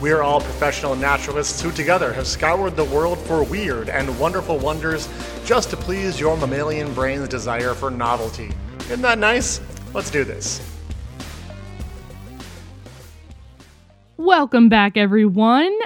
[0.00, 4.56] We are all professional naturalists who together have scoured the world for weird and wonderful
[4.56, 5.08] wonders
[5.44, 8.52] just to please your mammalian brain's desire for novelty.
[8.82, 9.60] Isn't that nice?
[9.92, 10.62] Let's do this.
[14.16, 15.76] Welcome back, everyone.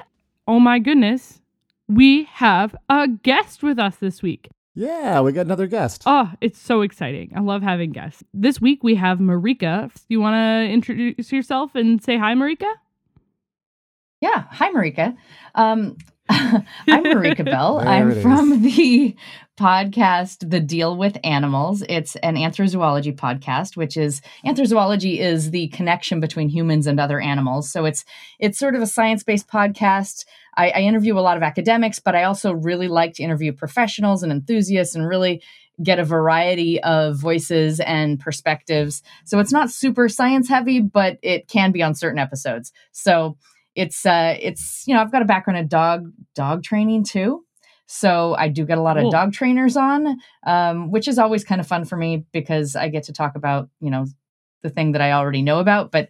[0.46, 1.40] Oh my goodness,
[1.88, 4.50] we have a guest with us this week.
[4.74, 6.02] Yeah, we got another guest.
[6.04, 7.32] Oh, it's so exciting.
[7.34, 8.22] I love having guests.
[8.34, 9.90] This week we have Marika.
[9.90, 12.70] Do you want to introduce yourself and say hi, Marika?
[14.22, 14.44] Yeah.
[14.52, 15.16] Hi, Marika.
[15.56, 15.96] Um,
[16.28, 17.80] I'm Marika Bell.
[17.84, 18.22] I'm it is.
[18.22, 19.16] from the
[19.58, 21.82] podcast The Deal with Animals.
[21.88, 27.72] It's an anthrozoology podcast, which is anthrozoology is the connection between humans and other animals.
[27.72, 28.04] So it's
[28.38, 30.24] it's sort of a science-based podcast.
[30.56, 34.22] I, I interview a lot of academics, but I also really like to interview professionals
[34.22, 35.42] and enthusiasts and really
[35.82, 39.02] get a variety of voices and perspectives.
[39.24, 42.72] So it's not super science heavy, but it can be on certain episodes.
[42.92, 43.36] So
[43.74, 47.44] it's uh it's you know i've got a background in dog dog training too
[47.86, 49.06] so i do get a lot Cool.
[49.08, 52.88] of dog trainers on um, which is always kind of fun for me because i
[52.88, 54.06] get to talk about you know
[54.62, 56.08] the thing that i already know about but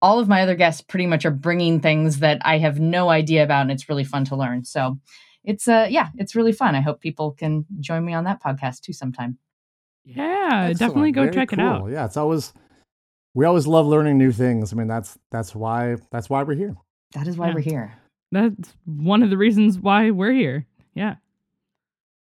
[0.00, 3.42] all of my other guests pretty much are bringing things that i have no idea
[3.44, 4.98] about and it's really fun to learn so
[5.44, 8.80] it's uh yeah it's really fun i hope people can join me on that podcast
[8.80, 9.38] too sometime
[10.04, 10.78] Yeah, Excellent.
[10.78, 11.90] definitely go Very check it out.
[11.90, 12.52] Yeah, it's always
[13.34, 14.72] we always love learning new things.
[14.72, 16.76] I mean, that's that's why that's why we're here.
[17.14, 17.54] that is why Yeah.
[17.54, 17.92] we're here
[18.32, 20.66] That's one of the reasons why we're here.
[20.94, 21.16] Yeah.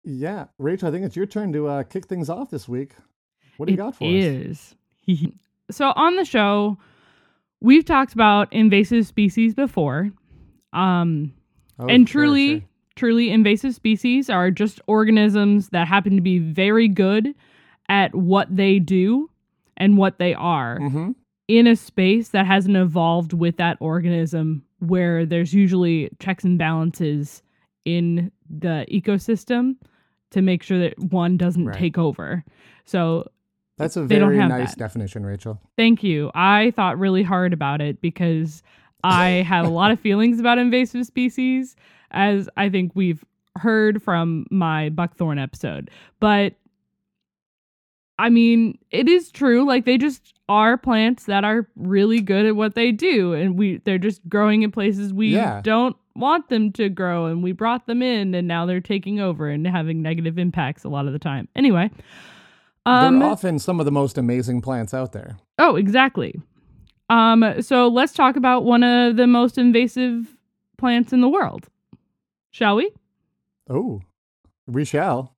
[0.05, 2.93] Yeah, Rachel, I think it's your turn to uh, kick things off this week.
[3.57, 4.11] What do you It got for us?
[4.11, 4.75] is.
[5.71, 6.77] so on the show,
[7.61, 10.11] we've talked about invasive species before.
[10.73, 11.33] Um,
[11.79, 12.67] Oh, and sure, truly, sure.
[12.95, 17.33] truly invasive species are just organisms that happen to be very good
[17.89, 19.27] at what they do
[19.77, 21.15] and what they are Mhm.
[21.47, 27.41] in a space that hasn't evolved with that organism where there's usually checks and balances
[27.85, 29.75] in the ecosystem
[30.31, 31.75] to make sure that one doesn't Right.
[31.77, 32.43] take over.
[32.85, 33.27] So
[33.77, 34.79] That's a very nice that.
[34.79, 35.59] definition, Rachel.
[35.77, 36.31] Thank you.
[36.35, 38.61] I thought really hard about it because
[39.03, 41.75] I have a lot of feelings about invasive species,
[42.11, 43.23] as I think we've
[43.57, 45.89] heard from my buckthorn episode.
[46.19, 46.53] But
[48.23, 49.65] I mean, it is true.
[49.65, 53.77] Like they just are plants that are really good at what they do, and we
[53.83, 55.59] they're just growing in places we Yeah.
[55.61, 59.49] don't want them to grow, and we brought them in, and now they're taking over
[59.49, 61.47] and having negative impacts a lot of the time.
[61.55, 61.91] Anyway,
[62.85, 65.37] um, They're often some of the most amazing plants out there.
[65.59, 66.39] Oh, exactly.
[67.09, 70.37] Um, so let's talk about one of the most invasive
[70.77, 71.67] plants in the world.
[72.51, 72.91] Shall we?
[73.69, 74.01] Oh,
[74.67, 75.35] we shall.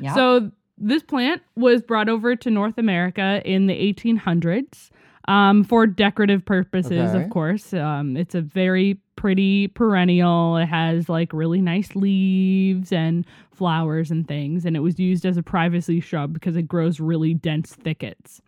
[0.00, 4.90] yeah So this plant was brought over to North America in the 1800s
[5.28, 7.24] um, for decorative purposes, Okay.
[7.24, 7.72] of course.
[7.72, 10.56] Um, it's a very pretty perennial.
[10.56, 15.36] It has like really nice leaves and flowers and things, and it was used as
[15.36, 18.42] a privacy shrub because it grows really dense thickets.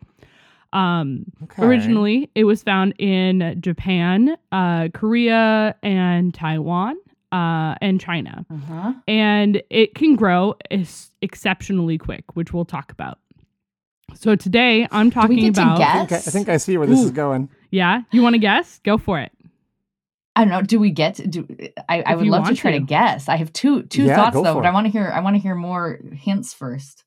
[0.73, 1.63] Um, Okay.
[1.63, 6.97] Originally, it was found in Japan, uh, Korea, and Taiwan,
[7.37, 8.45] uh, and China.
[8.51, 8.93] uh-huh.
[9.07, 13.19] And it can grow es- exceptionally quick, which we'll talk about.
[14.15, 15.81] So today, I'm Do we talking get to about.
[15.81, 17.49] I think I, I think I see where this is going.
[17.71, 18.81] Yeah, you want to guess?
[18.85, 19.33] Go for it.
[20.37, 20.63] I don't know.
[20.63, 21.17] Do we get?
[21.17, 21.47] To, do
[21.89, 22.03] I?
[22.03, 22.79] I would love to try to.
[22.79, 22.85] to.
[22.85, 23.29] guess.
[23.29, 25.11] I have two two Yeah, thoughts though, for but I want to hear.
[25.15, 27.05] I want to hear more hints first.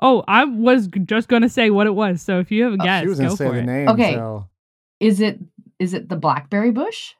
[0.00, 2.22] Oh, I was just going to say what it was.
[2.22, 3.64] So if you have a guess, she was go say for the it.
[3.64, 3.88] name.
[3.88, 4.14] Okay.
[4.14, 4.48] So.
[5.00, 5.38] Is it?
[5.78, 7.14] Is it the blackberry bush?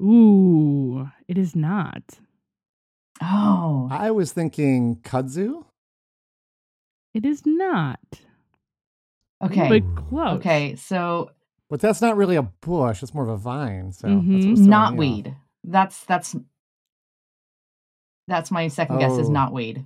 [0.00, 2.02] Ooh, it is not.
[3.22, 5.64] Oh, I was thinking kudzu.
[7.12, 8.00] It is not.
[9.44, 9.68] okay.
[9.68, 10.36] But close.
[10.38, 11.30] Okay, so
[11.68, 13.02] But that's not really a bush.
[13.02, 13.92] It's more of a vine.
[13.92, 14.32] So Mhm.
[14.32, 15.34] that's what's throwing me off.
[15.64, 16.36] That's that's
[18.26, 19.84] that's my second guess is knotweed.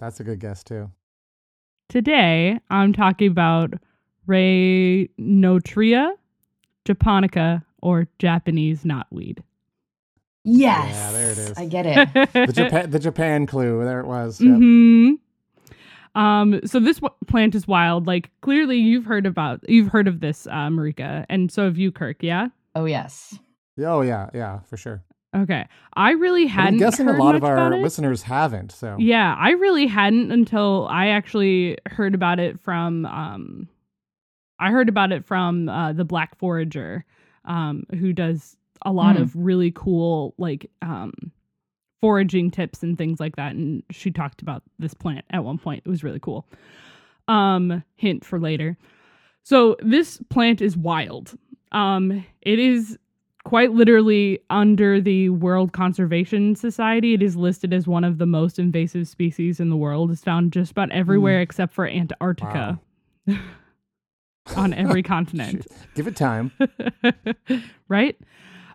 [0.00, 0.90] That's a good guess too.
[1.88, 3.74] Today, I'm talking about
[4.28, 6.12] Reynoutria
[6.84, 9.38] japonica or Japanese knotweed.
[10.44, 10.94] Yes.
[10.94, 11.58] Yeah, there it is.
[11.58, 12.32] I get it.
[12.46, 13.84] The Japan, the Japan clue.
[13.84, 14.40] There it was.
[14.40, 14.56] Yep.
[14.56, 15.10] hmm
[16.14, 18.06] Um, so this w- plant is wild.
[18.06, 21.92] Like clearly, you've heard about, you've heard of this, uh, Marika, and so have you,
[21.92, 22.22] Kirk.
[22.22, 22.48] Yeah.
[22.74, 23.38] oh yes.
[23.78, 25.02] Oh yeah, yeah, for sure.
[25.36, 25.66] Okay.
[25.94, 28.72] I really hadn't I'm guessing a lot of our listeners haven't.
[28.72, 33.68] So Yeah, I really hadn't until I actually heard about it from um
[34.58, 37.04] I heard about it from uh the Black Forager
[37.48, 39.22] um who does a lot Hmm.
[39.22, 41.12] of really cool like um
[42.00, 45.82] foraging tips and things like that and she talked about this plant at one point.
[45.84, 46.46] It was really cool.
[47.26, 48.78] Um hint for later.
[49.42, 51.36] So this plant is wild.
[51.72, 52.96] Um it is
[53.44, 57.14] quite literally under the World Conservation Society.
[57.14, 60.10] It is listed as one of the most invasive species in the world.
[60.10, 62.78] It's found just about everywhere except for Antarctica.
[64.56, 65.66] On every continent.
[65.94, 66.52] give it time.
[67.88, 68.16] right?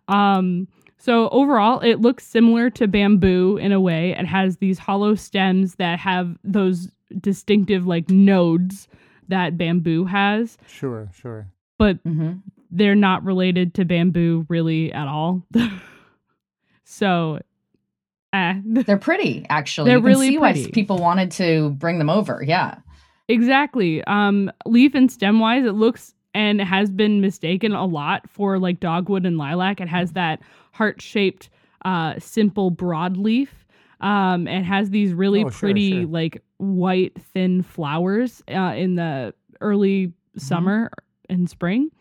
[0.08, 0.68] Um,
[0.98, 4.12] so overall, it looks similar to bamboo in a way.
[4.12, 6.90] It has these hollow stems that have those
[7.20, 8.88] distinctive like nodes
[9.28, 11.48] that bamboo has, Sure, sure.
[11.78, 12.34] but hmm
[12.76, 15.44] they're not related to bamboo really at all.
[16.84, 17.40] so,
[18.34, 18.56] eh.
[18.66, 19.90] They're pretty, actually.
[19.92, 20.72] They're you can really see why pretty.
[20.72, 22.44] people wanted to bring them over.
[22.46, 22.78] Yeah.
[23.30, 24.04] Exactly.
[24.06, 28.80] Um, leaf and stem wise, it looks and has been mistaken a lot for like
[28.80, 29.80] dogwood and lilac.
[29.80, 30.42] It has that
[30.72, 31.50] heart shaped,
[31.86, 33.50] uh, simple broadleaf.
[34.02, 36.06] Um, it has these really Oh, pretty sure.
[36.08, 40.48] like white thin flowers uh, in the early Mm-hmm.
[40.48, 40.92] summer
[41.30, 41.92] and spring.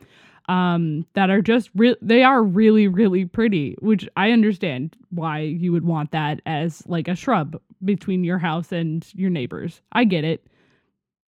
[0.49, 1.97] Um, that are just real.
[2.01, 7.09] They are really really pretty, which I understand why you would want that as like
[7.09, 9.83] a shrub between your house and your neighbors.
[9.93, 10.47] I get it.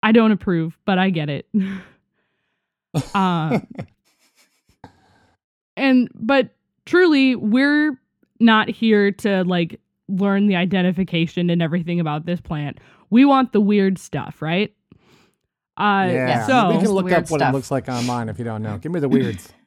[0.05, 1.47] I don't approve, but I get it.
[3.15, 3.59] uh,
[5.75, 6.49] and but
[6.85, 7.99] truly, we're
[8.39, 12.79] not here to like learn the identification and everything about this plant.
[13.09, 14.71] We want the weird stuff, right?
[15.75, 16.45] Uh, yeah.
[16.45, 17.49] So we can look up what stuff.
[17.49, 18.77] it looks like online if you don't know.
[18.77, 19.51] Give me the weirds.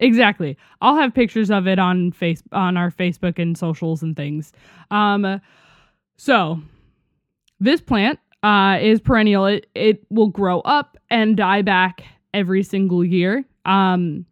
[0.00, 0.58] Exactly.
[0.80, 4.52] I'll have pictures of it on face on our Facebook and socials and things.
[4.90, 5.40] Um
[6.16, 6.60] so
[7.60, 9.46] this plant uh is perennial.
[9.46, 13.44] It it will grow up and die back every single year.
[13.64, 14.26] Um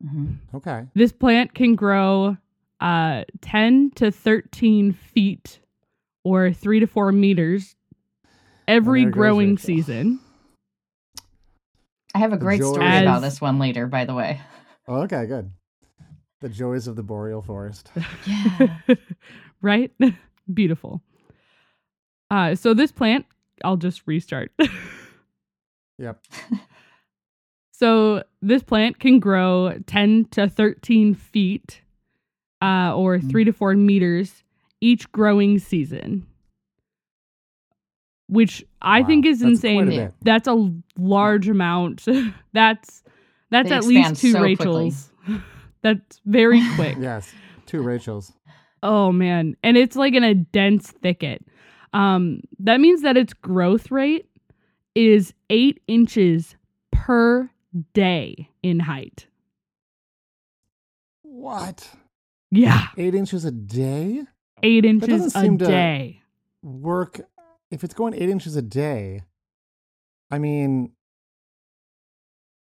[0.00, 0.84] hmm Okay.
[0.94, 2.36] this plant can grow
[2.80, 5.58] uh 10 to 13 feet
[6.24, 7.74] or 3 to 4 meters
[8.68, 9.66] every growing Rachel.
[9.66, 10.20] season.
[12.14, 14.40] I have a great joy- story about this one later, by the way.
[14.88, 15.50] Oh, okay, good.
[16.40, 17.90] The joys of the boreal forest.
[18.26, 18.76] Yeah.
[19.62, 19.90] right?
[20.54, 21.00] Beautiful.
[22.30, 23.24] Uh, so this plant,
[23.64, 24.52] I'll just restart.
[25.98, 26.20] Yep.
[27.72, 31.80] so this plant can grow 10 to 13 feet
[32.60, 33.30] uh, or Mm.
[33.30, 34.44] three to four meters
[34.82, 36.26] each growing season,
[38.28, 39.90] which I Wow, think is that's insane.
[39.90, 40.12] a.
[40.22, 42.04] That's a large amount.
[42.52, 43.02] that's
[43.50, 44.42] that's They at least two so.
[44.42, 45.10] Rachels.
[45.82, 46.96] that's very quick.
[47.00, 47.32] Yes.
[47.66, 48.32] Two Rachels.
[48.82, 51.44] Oh man, and it's like in a dense thicket.
[51.96, 54.26] Um, that means that its growth rate
[54.94, 56.56] is eight inches
[56.92, 57.50] per
[57.94, 59.26] day in height.
[61.22, 61.90] What?
[62.50, 64.22] Yeah, Eight inches a day?
[64.62, 66.22] eight inches a day.
[66.62, 67.20] Work.
[67.70, 69.22] If it's going eight inches a day,
[70.30, 70.92] I mean,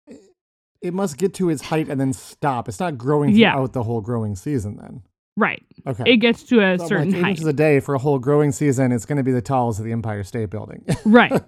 [0.07, 0.35] it-
[0.81, 2.67] it must get to its height and then stop.
[2.67, 3.53] It's not growing Yeah.
[3.53, 5.03] throughout the whole growing season then.
[5.37, 5.63] Right.
[5.85, 6.03] Okay.
[6.05, 7.29] It gets to a So, like, certain eight height.
[7.31, 9.85] inches a day for a whole growing season, it's going to be the tallest of
[9.85, 10.83] the Empire State Building.
[11.05, 11.41] right.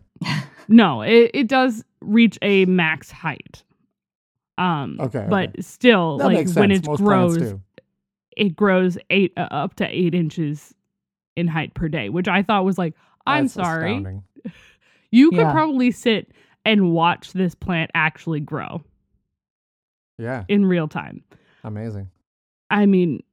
[0.68, 3.64] No, it, it does reach a max height.
[4.60, 5.62] Um, Okay, but okay.
[5.62, 7.56] still, that like when it Most grows,
[8.38, 10.74] it grows eight uh, up to eight inches
[11.36, 12.94] in height per day, which I thought was like,
[13.26, 13.92] I'm That's sorry.
[13.98, 14.24] astounding.
[15.12, 15.52] You could Yeah.
[15.52, 16.32] probably sit
[16.66, 18.84] and watch this plant actually grow
[20.20, 21.24] Yeah, in real time.
[21.64, 22.12] amazing.
[22.70, 23.24] I mean,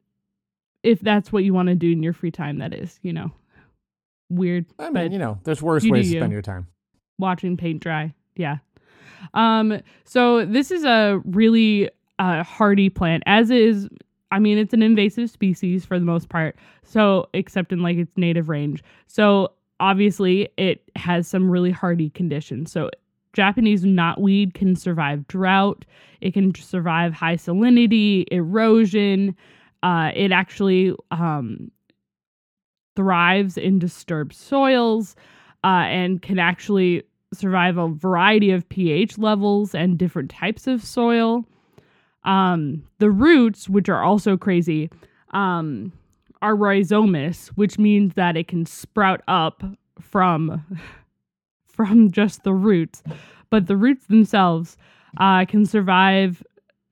[0.86, 3.32] if that's what you want to do in your free time, that is, you know,
[4.30, 4.66] weird.
[4.78, 6.68] I mean, you know, there's worse ways to spend your time.
[7.18, 8.14] watching paint dry.
[8.36, 8.58] Yeah.
[9.34, 11.90] Um, so this is a really
[12.20, 13.88] uh, hardy plant, as is.
[14.30, 16.56] I mean, it's an invasive species for the most part.
[16.84, 18.82] So, except in like its native range.
[19.06, 22.70] So, obviously, it has some really hardy conditions.
[22.70, 22.90] So,
[23.32, 25.84] Japanese knotweed can survive drought.
[26.20, 29.36] It can survive high salinity, erosion.
[29.86, 31.70] Uh, it actually um,
[32.96, 35.14] thrives in disturbed soils
[35.62, 41.44] uh, and can actually survive a variety of pH levels and different types of soil.
[42.24, 44.90] Um, the roots, which are also crazy,
[45.30, 45.92] um,
[46.42, 49.62] are rhizomous, which means that it can sprout up
[50.00, 50.64] from
[51.64, 53.04] from just the roots.
[53.50, 54.76] But the roots themselves
[55.18, 56.42] uh, can survive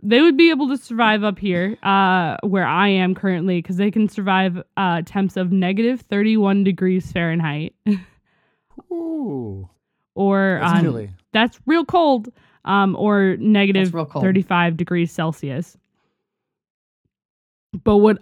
[0.05, 3.91] they would be able to survive up here, uh, where I am currently, because they
[3.91, 7.75] can survive uh, temps of negative 31 degrees Fahrenheit,
[8.93, 9.69] Ooh,
[10.15, 11.11] or that's on- chilly.
[11.33, 12.29] that's real cold,
[12.65, 14.23] um, or negative real cold.
[14.25, 15.77] 35 degrees Celsius.
[17.83, 18.19] But what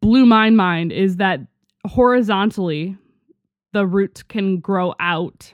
[0.00, 1.40] blew my mind is that
[1.86, 2.96] horizontally,
[3.72, 5.52] the roots can grow out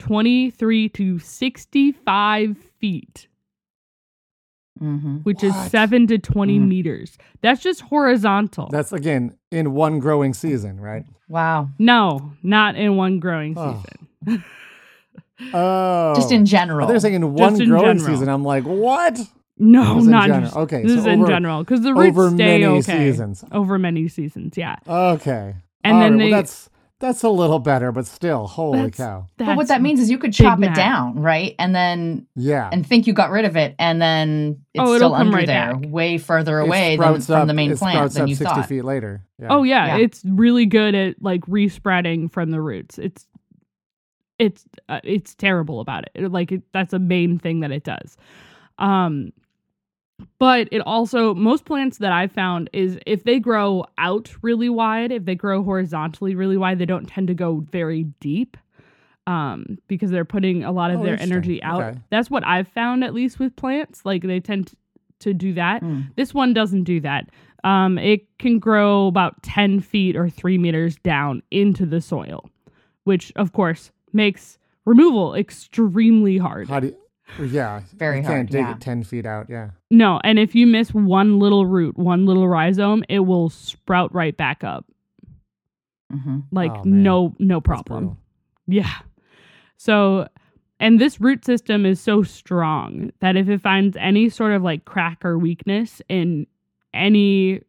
[0.00, 3.28] 23 to 65 feet,
[4.78, 6.66] hmm which is 7 to 20 Mm.
[6.68, 7.16] meters.
[7.42, 8.68] That's just horizontal.
[8.70, 11.04] That's again in one growing season, right?
[11.28, 11.70] Wow.
[11.78, 13.82] no, not in one growing Oh.
[14.24, 14.44] season.
[15.52, 16.86] Oh, Just in general.
[16.86, 18.14] They're saying in one in growing general.
[18.16, 18.28] season.
[18.28, 19.18] I'm like, what?
[19.58, 20.42] No, This is in not general.
[20.44, 23.44] just, Okay, This so is in general because the roots over stay many okay seasons.
[23.52, 24.56] over many seasons.
[24.56, 26.70] Yeah, Okay, And All then right, they- well, that's
[27.06, 29.28] that's a little better, but still, holy That's- cow!
[29.36, 31.54] but what that means is you could chop it down, right?
[31.58, 34.96] And then Yeah, and think you got rid of it, and then it's Oh, it'll
[34.96, 35.84] still come under right there, back.
[35.92, 38.66] way further away than sprouts from the main it plant than up you sixty thought.
[38.68, 39.22] feet later.
[39.38, 39.48] Yeah.
[39.50, 39.96] Oh yeah, Yeah.
[40.04, 42.98] it's really good at like respreading from the roots.
[42.98, 43.26] It's
[44.38, 46.10] it's uh, it's terrible about it.
[46.24, 48.16] It- Like it, that's a main thing that it does.
[48.78, 49.32] Um
[50.38, 55.12] but it also most plants that I've found is if they grow out really wide,
[55.12, 58.56] if they grow horizontally really wide, they don't tend to go very deep.
[59.26, 61.82] Um, because they're putting a lot of Oh, their energy out.
[61.82, 61.98] Okay.
[62.10, 64.04] That's what I've found at least with plants.
[64.04, 64.74] Like they tend
[65.20, 65.82] to do that.
[65.82, 66.14] Mm.
[66.14, 67.30] This one doesn't do that.
[67.64, 72.50] Um, it can grow about 10 feet or three meters down into the soil,
[73.04, 76.68] which of course makes removal extremely hard.
[76.68, 76.96] How do you,
[77.40, 78.72] yeah, Very you can't hard, dig yeah.
[78.72, 79.48] it ten feet out.
[79.48, 79.70] Yeah.
[79.90, 84.36] No, and if you miss one little root, one little rhizome, it will sprout right
[84.36, 84.86] back up.
[86.10, 88.18] hmm Like Oh, no no problem.
[88.66, 88.92] Yeah.
[89.76, 90.28] So,
[90.80, 94.84] and this root system is so strong that if it finds any sort of like
[94.84, 96.46] crack or weakness in
[96.92, 97.60] any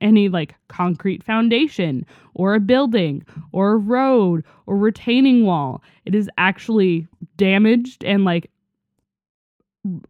[0.00, 6.30] any like concrete foundation or a building or a road or retaining wall, it is
[6.38, 7.06] actually
[7.36, 8.50] damaged and like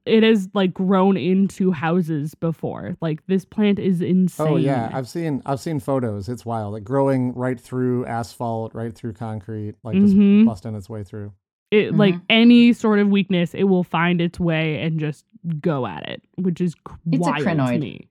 [0.05, 2.97] it has like grown into houses before.
[3.01, 4.47] Like this plant is insane.
[4.49, 6.29] Oh yeah, I've seen I've seen photos.
[6.29, 6.73] It's wild.
[6.73, 10.39] Like growing right through asphalt, right through concrete, like Mhm.
[10.41, 11.33] just busting its way through.
[11.73, 12.23] it like Mhm.
[12.31, 15.25] any sort of weakness, it will find its way and just
[15.61, 17.81] go at it, which is c- It's a wild to crinoid.
[17.81, 18.09] me.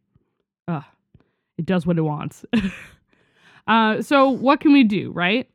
[0.68, 0.84] Ugh,
[1.58, 2.46] it does what it wants.
[3.68, 5.50] uh, so what can we do, right?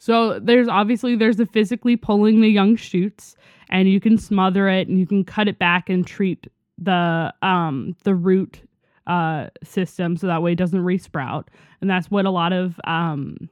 [0.00, 3.36] So there's obviously there's the physically pulling the young shoots,
[3.68, 6.46] and you can smother it and you can cut it back and treat
[6.78, 8.62] the um the root
[9.06, 11.44] uh system so that way it doesn't resprout,
[11.82, 13.50] and that's what a lot of um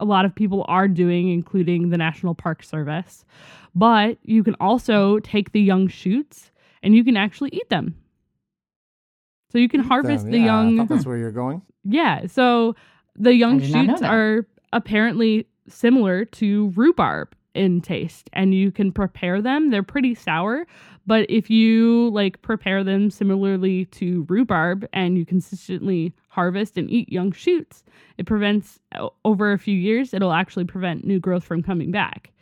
[0.00, 3.24] a lot of people are doing, including the National Park Service.
[3.76, 6.50] But you can also take the young shoots
[6.82, 7.94] and you can actually eat them.
[9.52, 10.76] So you can harvest Then, the yeah, I young.
[10.76, 11.62] thought that's where you're going.
[11.84, 12.26] Yeah.
[12.26, 12.74] So
[13.14, 18.72] the young did not know shoots are apparently similar to rhubarb in taste, and you
[18.72, 19.70] can prepare them.
[19.70, 20.66] They're pretty sour,
[21.06, 27.12] but if you like prepare them similarly to rhubarb and you consistently harvest and eat
[27.12, 27.84] young shoots,
[28.18, 28.80] it prevents
[29.24, 30.12] over a few years.
[30.12, 32.32] It'll actually prevent new growth from coming back,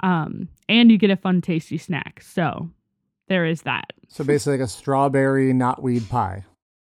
[0.00, 2.22] um, and you get a fun, tasty snack.
[2.22, 2.70] So
[3.28, 3.92] there is that.
[4.08, 6.44] So basically, like a strawberry knotweed pie.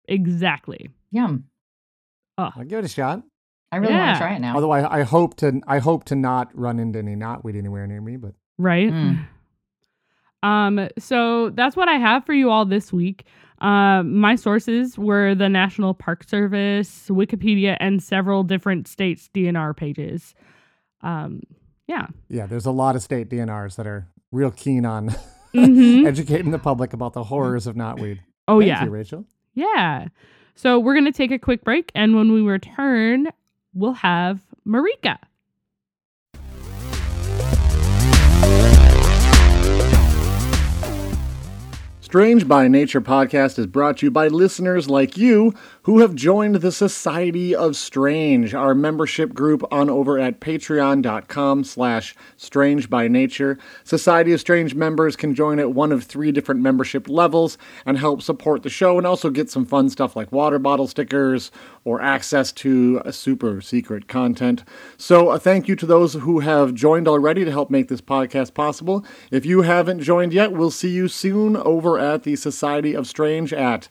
[0.09, 0.91] Exactly.
[1.11, 1.45] Yum.
[2.37, 3.23] I'll give it a shot.
[3.71, 4.55] I really want to try it now.
[4.55, 8.01] Although I, I hope to I hope to not run into any knotweed anywhere near
[8.01, 8.17] me.
[8.17, 8.91] But right?
[8.91, 9.27] Mm.
[10.43, 13.25] Um, so that's what I have for you all this week.
[13.61, 20.35] Uh, my sources were the National Park Service, Wikipedia, and several different states' DNR pages.
[21.03, 21.43] Um,
[21.89, 22.07] yeah.
[22.29, 25.11] yeah, there's a lot of state DNRs that are real keen on
[25.55, 26.07] Mhm.
[26.07, 28.21] educating the public about the horrors of knotweed.
[28.47, 28.85] Oh, Thank yeah.
[28.85, 29.25] you, Rachel.
[29.55, 30.07] Yeah.
[30.55, 31.91] So we're going to take a quick break.
[31.95, 33.29] And when we return,
[33.75, 35.19] we'll have Marika.
[42.01, 45.53] Strange by Nature podcast is brought to you by listeners like you
[45.89, 52.15] who have joined the Society of Strange, our membership group on over at patreon.com slash
[52.37, 53.59] strange by nature.
[53.85, 58.21] Society of Strange members can join at one of three different membership levels and help
[58.21, 61.51] support the show and also get some fun stuff like water bottle stickers
[61.87, 64.65] or access to super secret content.
[64.99, 68.53] So a thank you to those who have joined already to help make this podcast
[68.53, 69.07] possible.
[69.31, 73.55] If you haven't joined yet, we'll see you soon over at the Society of Strange
[73.55, 73.89] at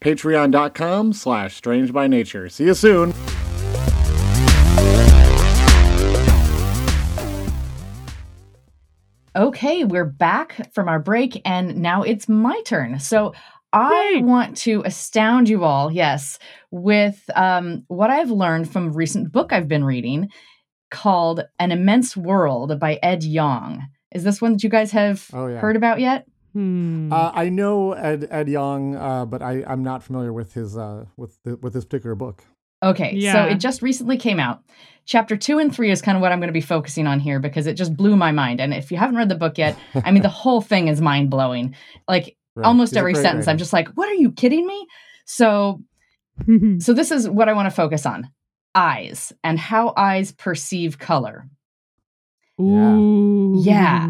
[0.00, 2.48] patreon.com slash strange by nature.
[2.48, 3.12] See you soon.
[9.34, 12.98] Okay, we're back from our break, and now it's my turn.
[13.00, 13.34] So
[13.72, 14.22] I Yay.
[14.22, 16.38] want to astound you all, yes,
[16.70, 20.30] with um, what I've learned from a recent book I've been reading
[20.90, 23.86] called An Immense World by Ed Yong.
[24.14, 25.58] Is this one that you guys have Oh, yeah.
[25.58, 26.26] heard about yet?
[26.56, 27.12] Hmm.
[27.12, 31.04] Uh, I know Ed Ed Young, uh, but I, I'm not familiar with his uh,
[31.16, 32.42] with the, with this particular book.
[32.82, 34.62] Okay, so it just recently came out.
[35.04, 37.40] Chapter two and three is kind of what I'm going to be focusing on here
[37.40, 38.60] because it just blew my mind.
[38.60, 41.30] And if you haven't read the book yet, I mean, the whole thing is mind
[41.30, 41.74] blowing.
[42.08, 42.64] Like Right.
[42.64, 44.86] almost He's every great sentence, I'm just like, what are you kidding me?
[45.26, 45.82] So,
[46.78, 48.30] so this is what I want to focus on
[48.74, 51.46] eyes and how eyes perceive color.
[52.58, 53.60] Ooh.
[53.62, 54.08] Yeah.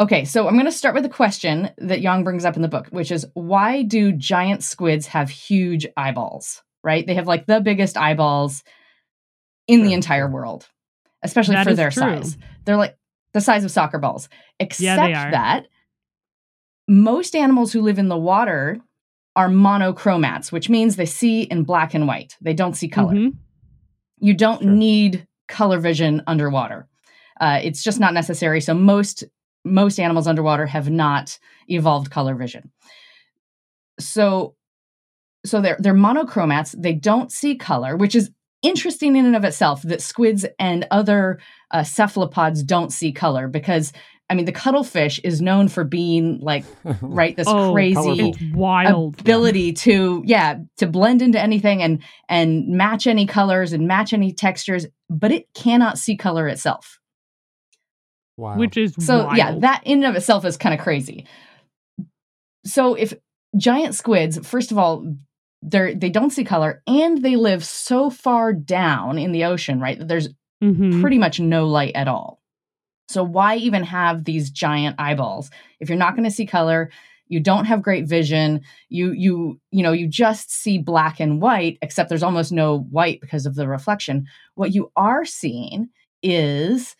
[0.00, 2.68] Okay, so I'm going to start with a question that Young brings up in the
[2.68, 6.62] book, which is why do giant squids have huge eyeballs?
[6.82, 7.06] Right?
[7.06, 8.62] They have like the biggest eyeballs
[9.68, 10.66] in the entire world,
[11.22, 12.00] especially That for their true.
[12.00, 12.38] size.
[12.64, 12.96] They're like
[13.34, 15.30] the size of soccer balls, except are.
[15.32, 15.66] that
[16.88, 18.80] most animals who live in the water
[19.36, 22.36] are monochromats, which means they see in black and white.
[22.40, 23.12] They don't see color.
[23.12, 23.34] Mhm.
[24.18, 24.70] You don't Sure.
[24.72, 26.88] need color vision underwater.
[27.38, 28.60] Uh, it's just not necessary.
[28.62, 29.24] So most
[29.64, 31.38] most animals underwater have not
[31.68, 32.70] evolved color vision.
[33.98, 34.54] So
[35.44, 36.74] so they're they're monochromats.
[36.80, 38.30] They don't see color, which is
[38.62, 39.82] interesting in and of itself.
[39.82, 41.38] That squids and other
[41.70, 43.92] uh, cephalopods don't see color because
[44.28, 46.64] I mean the cuttlefish is known for being like
[47.02, 49.20] right this Oh, crazy wild.
[49.20, 54.32] ability to yeah to blend into anything and and match any colors and match any
[54.32, 56.99] textures but it cannot see color itself
[58.40, 58.56] Wow.
[58.56, 59.36] Which is so wild.
[59.36, 61.26] yeah that in and of itself is kind of crazy
[62.64, 63.12] so if
[63.56, 65.14] giant squids first of all
[65.62, 69.98] they're they don't see color and they live so far down in the ocean right
[69.98, 70.28] that there's
[70.62, 71.00] Mhm.
[71.00, 72.42] pretty much no light at all.
[73.08, 76.90] So why even have these giant eyeballs if you're not going to see color?
[77.28, 78.60] You don't have great vision.
[78.90, 83.22] You you you know you just see black and white, except there's almost no white
[83.22, 84.26] because of the reflection.
[84.54, 85.88] What you are seeing
[86.22, 86.94] is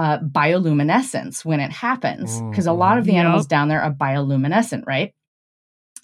[0.00, 3.22] uh, bioluminescence when it happens, because a lot of the Mhm.
[3.22, 5.12] animals down there are bioluminescent, right?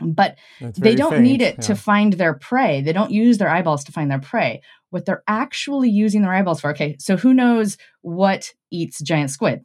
[0.01, 2.83] But It's they don't faint, need it to find their prey.
[2.83, 4.61] They don't use their eyeballs to find their prey.
[4.91, 6.71] What they're actually using their eyeballs for.
[6.71, 9.65] Okay, so who knows what eats giant squid?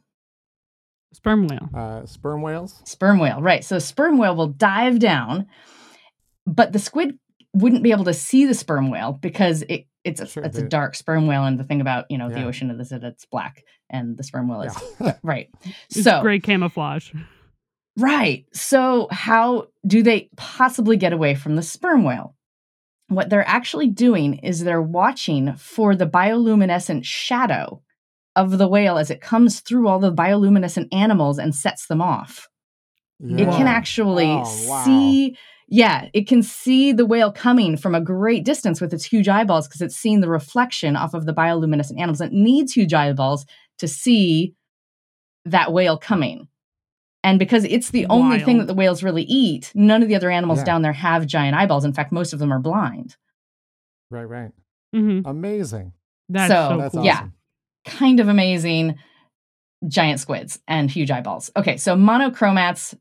[1.12, 1.68] Sperm whale.
[1.74, 2.80] uh, sperm whales.
[2.86, 3.62] Sperm whale, right?
[3.62, 5.46] So the sperm whale will dive down,
[6.46, 7.18] but the squid
[7.52, 10.62] wouldn't be able to see the sperm whale because it it's a, Sure, it's a
[10.68, 11.44] dark sperm whale.
[11.44, 14.48] And the thing about you know the ocean is that it's black and the sperm
[14.48, 15.16] whale is Yeah.
[15.22, 15.48] right.
[15.90, 17.12] It's so great camouflage.
[17.98, 18.46] Right.
[18.52, 22.34] So, how do they possibly get away from the sperm whale?
[23.08, 27.82] What they're actually doing is they're watching for the bioluminescent shadow
[28.34, 32.48] of the whale as it comes through all the bioluminescent animals and sets them off.
[33.20, 34.84] It can actually Oh, wow.
[34.84, 35.36] see,
[35.74, 39.66] yeah, it can see the whale coming from a great distance with its huge eyeballs
[39.66, 42.20] because it's seeing the reflection off of the bioluminescent animals.
[42.20, 43.46] It needs huge eyeballs
[43.78, 44.54] to see
[45.46, 46.46] that whale coming.
[47.24, 50.30] And because it's the only thing that the whales really eat, none of the other
[50.30, 50.64] animals Yeah.
[50.66, 51.86] down there have giant eyeballs.
[51.86, 53.16] In fact, most of them are blind.
[54.10, 54.50] Right, right.
[54.92, 55.94] hmm Amazing.
[56.28, 57.04] That's So, so, That's cool.
[57.04, 57.14] yeah.
[57.14, 57.32] awesome.
[57.86, 58.98] Kind of amazing
[59.88, 61.50] giant squids and huge eyeballs.
[61.56, 62.94] Okay, so monochromats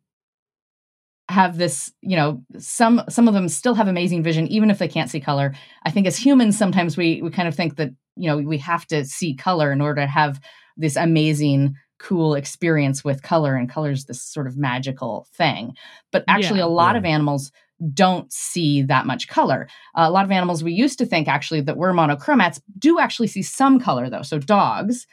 [1.31, 4.87] have this, you know, some some of them still have amazing vision even if they
[4.87, 5.53] can't see color.
[5.83, 8.85] I think as humans sometimes we we kind of think that, you know, we have
[8.87, 10.39] to see color in order to have
[10.77, 15.73] this amazing cool experience with color and color is this sort of magical thing.
[16.11, 16.65] But actually Yeah.
[16.65, 16.99] a lot Yeah.
[16.99, 17.51] of animals
[17.93, 19.67] don't see that much color.
[19.95, 23.41] a lot of animals we used to think actually that were monochromats do actually see
[23.41, 24.21] some color though.
[24.21, 25.07] So dogs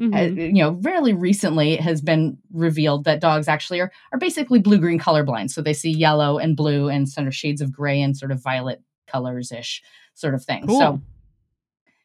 [0.00, 0.14] Mhm.
[0.14, 4.60] uh, you know, fairly recently it has been revealed that dogs actually are, are basically
[4.60, 5.50] blue green colorblind.
[5.50, 8.40] So they see yellow and blue and sort of shades of gray and sort of
[8.42, 9.82] violet colors ish
[10.14, 10.66] sort of thing.
[10.68, 10.78] cool.
[10.78, 11.00] So,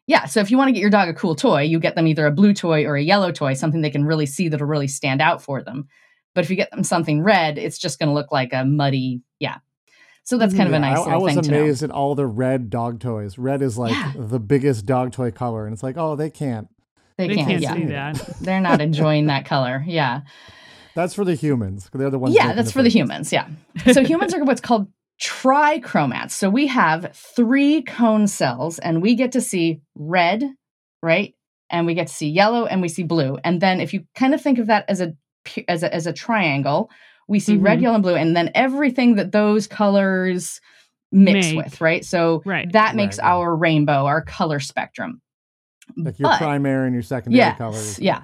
[0.08, 0.26] yeah.
[0.26, 2.26] So if you want to get your dog a cool toy, you get them either
[2.26, 5.22] a blue toy or a yellow toy, something they can really see that'll really stand
[5.22, 5.88] out for them.
[6.36, 9.22] But if you get them something red, it's just going to look like a muddy,
[9.40, 9.58] yeah.
[10.24, 11.62] So that's kind of a nice I, I was thing to know.
[11.64, 13.38] amazed at all the red dog toys.
[13.38, 14.14] Red is like Yeah.
[14.16, 16.70] the biggest dog toy color, and it's like, oh, they can't.
[17.18, 17.74] They, they can't, can't yeah.
[17.74, 18.38] see that.
[18.42, 19.84] They're not enjoying that color.
[19.86, 20.22] Yeah.
[20.96, 21.90] That's for the humans.
[21.94, 22.36] They're the ones.
[22.36, 23.48] yeah making that's for the humans yeah
[23.92, 24.88] so humans are what's called
[25.20, 30.44] trichromats so we have three cone cells and we get to see red
[31.02, 31.34] right
[31.70, 34.34] and we get to see yellow and we see blue and then if you kind
[34.34, 35.14] of think of that as a
[35.68, 36.90] as a, as a triangle
[37.28, 37.82] we see red Mhm.
[37.84, 40.62] yellow and blue and then everything that those colors
[41.12, 41.56] mix Make.
[41.66, 42.72] with right so Right.
[42.74, 43.32] that makes Right, right.
[43.34, 45.22] our rainbow our color spectrum
[45.98, 48.00] Like your But- primary and your secondary yes, colors.
[48.00, 48.24] Yeah.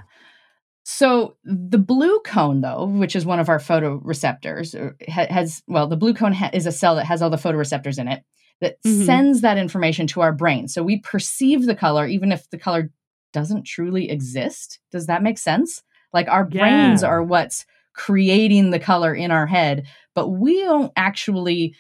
[0.84, 4.94] So the blue cone, though, which is one of our photoreceptors, uh,
[5.32, 8.08] has well, the blue cone ha- is a cell that has all the photoreceptors in
[8.08, 8.24] it
[8.62, 9.06] that Mhm.
[9.06, 10.68] sends that information to our brain.
[10.68, 12.90] So we perceive the color, even if the color
[13.34, 14.80] doesn't truly exist.
[14.92, 15.84] Does that make sense?
[16.12, 21.76] Like our brains are what's creating the color in our head, but we don't actually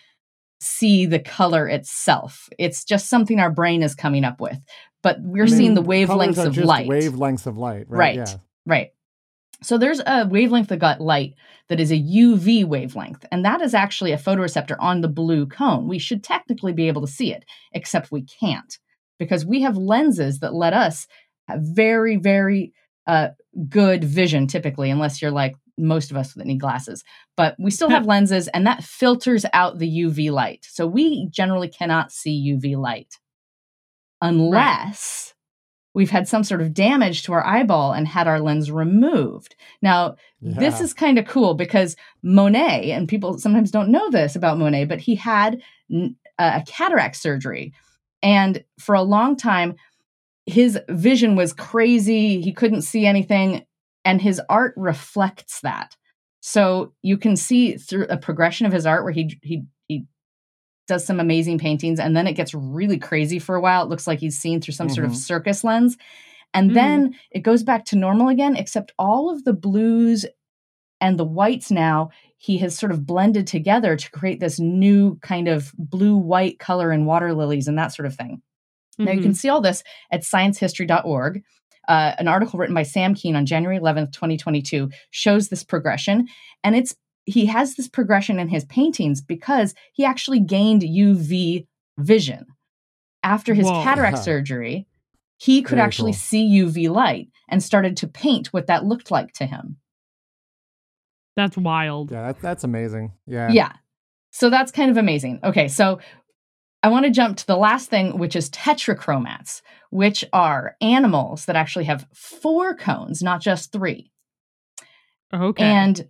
[0.61, 2.47] see the color itself.
[2.59, 4.59] It's just something our brain is coming up with.
[5.01, 6.87] But we're I mean, seeing the wavelengths of light.
[6.87, 7.97] Wavelengths of light, right?
[7.97, 8.15] Right.
[8.15, 8.35] Yeah.
[8.65, 8.89] Right.
[9.61, 11.35] So there's a wavelength of light
[11.67, 15.87] that is a UV wavelength, and that is actually a photoreceptor on the blue cone.
[15.87, 18.77] We should technically be able to see it, except we can't
[19.19, 21.07] because we have lenses that let us
[21.47, 22.73] have very, very
[23.05, 23.29] uh,
[23.67, 27.03] good vision typically, unless you're like most of us that need glasses.
[27.35, 30.65] But we still have lenses, and that filters out the UV light.
[30.69, 33.13] So we generally cannot see UV light
[34.21, 35.33] unless
[35.93, 39.55] we've had some sort of damage to our eyeball and had our lens removed.
[39.81, 44.59] Now, this is kind of cool because Monet, and people sometimes don't know this about
[44.59, 47.73] Monet, but he had n- a cataract surgery.
[48.21, 49.75] And for a long time,
[50.45, 52.41] his vision was crazy.
[52.41, 53.65] He couldn't see anything.
[54.05, 55.95] And his art reflects that.
[56.39, 59.78] So you can see through a progression of his art where he, he, he
[60.89, 63.83] does some amazing paintings and then it gets really crazy for a while.
[63.83, 65.15] It looks like he's seen through some sort of Mhm.
[65.15, 65.97] circus lens.
[66.53, 66.73] And Mhm.
[66.73, 70.25] then it goes back to normal again, except all of the blues
[70.99, 75.47] and the whites now he has sort of blended together to create this new kind
[75.47, 78.41] of blue white color in water lilies and that sort of thing.
[78.97, 81.41] Now you can see all this at sciencehistory.org.
[81.87, 86.27] Uh, an article written by Sam Kean on January 11th, 2022 shows this progression.
[86.63, 86.95] And it's
[87.29, 92.45] he has this progression in his paintings because he actually gained UV vision.
[93.23, 93.83] After his Whoa.
[93.83, 94.23] cataract Huh.
[94.23, 94.87] surgery,
[95.37, 96.19] he could Very actually cool.
[96.19, 99.77] see UV light and started to paint what that looked like to him.
[101.35, 102.11] That's wild.
[102.11, 103.13] Yeah, that, that's amazing.
[103.25, 103.49] Yeah.
[103.51, 103.73] Yeah.
[104.31, 105.39] So that's kind of amazing.
[105.43, 105.99] Okay, so
[106.83, 111.55] I want to jump to the last thing, which is tetrachromats, which are animals that
[111.55, 114.11] actually have four cones, not just three.
[115.33, 115.63] Okay.
[115.63, 116.07] And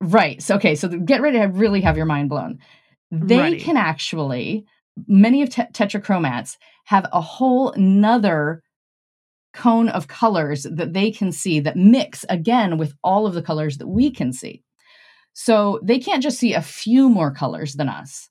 [0.00, 0.42] right.
[0.42, 2.58] So, okay, so get ready to really have your mind blown.
[3.10, 3.60] They Ready.
[3.60, 4.64] can actually,
[5.06, 8.62] many of te- tetrachromats have a whole nother
[9.52, 13.78] cone of colors that they can see that mix again with all of the colors
[13.78, 14.64] that we can see.
[15.32, 18.28] So they can't just see a few more colors than us.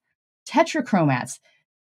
[0.48, 1.40] Tetrachromats.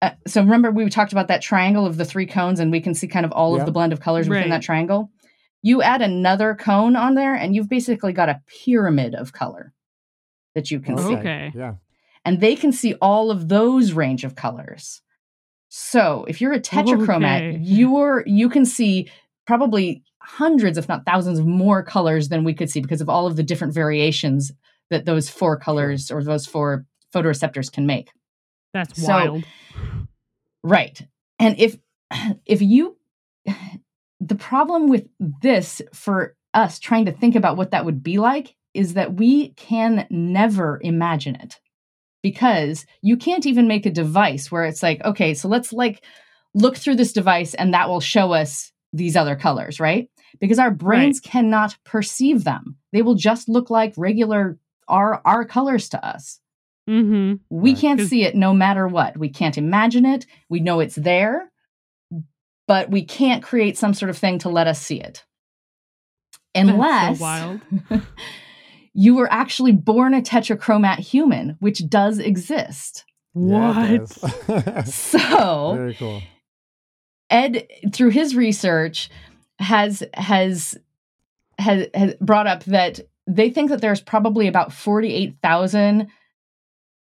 [0.03, 2.95] Uh, so remember we talked about that triangle of the three cones and we can
[2.95, 5.11] see kind of all of the blend of colors within that triangle.
[5.67, 9.73] You add another cone on there and you've basically got a pyramid of color
[10.55, 11.53] that you can see Okay.
[11.55, 11.75] Yeah.
[12.27, 15.01] and they can see all of those range of colors.
[15.71, 17.59] So if you're a tetrachromat, Okay.
[17.63, 19.09] you're you can see
[19.47, 23.27] probably hundreds, if not thousands, of more colors than we could see because of all
[23.27, 24.53] of the different variations
[24.91, 28.11] that those four colors or those four photoreceptors can make.
[28.75, 29.45] That's so- wild.
[30.63, 31.01] Right.
[31.39, 31.79] And if
[32.47, 32.97] if you
[34.21, 38.55] the problem with this for us trying to think about what that would be like
[38.75, 41.59] is that we can never imagine it.
[42.23, 46.03] Because you can't even make a device where it's like, okay, so let's like
[46.55, 50.09] look through this device and that will show us these other colors, right?
[50.41, 52.77] Because our brains cannot perceive them.
[52.93, 56.41] They will just look like regular our our colors to us.
[56.89, 57.35] Mm-hmm.
[57.51, 57.81] We Right.
[57.81, 59.17] can't see it no matter what.
[59.19, 60.27] We can't imagine it.
[60.49, 61.51] We know it's there,
[62.67, 65.25] but we can't create some sort of thing to let us see it.
[66.55, 67.61] Unless so wild.
[68.95, 73.05] you were actually born a tetrachromat human, which does exist.
[73.35, 74.19] Yeah, What?
[74.47, 74.95] does.
[74.95, 76.23] So Very cool.
[77.31, 79.11] Ed, through his research,
[79.59, 80.77] has has
[81.59, 86.09] has, has brought up that they think that there's probably about forty eight thousand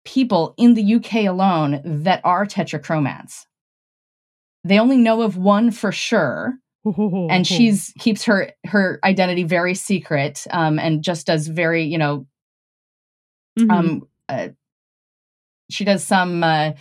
[0.06, 3.46] people in the UK alone that are tetrachromats.
[4.64, 10.46] They only know of one for sure, and she's keeps her her identity very secret,
[10.52, 12.26] um, and just does very you know
[13.60, 13.72] Mhm.
[13.72, 14.48] um uh,
[15.70, 16.72] she does some uh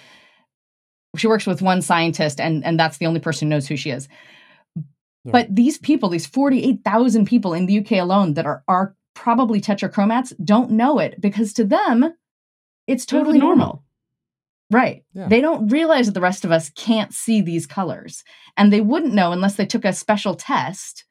[1.16, 3.90] she works with one scientist and and that's the only person who knows who she
[3.90, 4.08] is
[5.24, 5.32] Yeah.
[5.32, 10.32] but these people these 48,000 people in the UK alone that are are probably tetrachromats
[10.42, 12.14] don't know it because to them
[12.86, 13.84] it's totally normal.
[14.72, 15.04] Right.
[15.14, 15.28] Yeah.
[15.28, 18.24] They don't realize that the rest of us can't see these colors.
[18.56, 21.04] And they wouldn't know unless they took a special test